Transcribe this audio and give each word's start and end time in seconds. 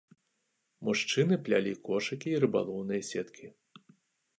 Мужчыны 0.87 1.39
плялі 1.49 1.73
кошыкі 1.91 2.27
і 2.35 2.43
рыбалоўныя 2.45 3.01
сеткі. 3.13 3.57